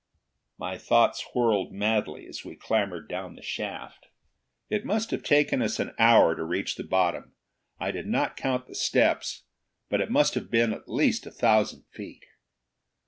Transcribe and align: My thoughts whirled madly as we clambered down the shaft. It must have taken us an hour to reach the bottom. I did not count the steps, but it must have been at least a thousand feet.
My 0.57 0.79
thoughts 0.79 1.23
whirled 1.35 1.71
madly 1.71 2.25
as 2.25 2.43
we 2.43 2.55
clambered 2.55 3.07
down 3.07 3.35
the 3.35 3.43
shaft. 3.43 4.07
It 4.67 4.83
must 4.83 5.11
have 5.11 5.21
taken 5.21 5.61
us 5.61 5.79
an 5.79 5.93
hour 5.99 6.33
to 6.35 6.43
reach 6.43 6.73
the 6.73 6.83
bottom. 6.83 7.33
I 7.79 7.91
did 7.91 8.07
not 8.07 8.35
count 8.35 8.65
the 8.65 8.73
steps, 8.73 9.43
but 9.91 10.01
it 10.01 10.09
must 10.09 10.33
have 10.33 10.49
been 10.49 10.73
at 10.73 10.89
least 10.89 11.27
a 11.27 11.31
thousand 11.31 11.83
feet. 11.91 12.25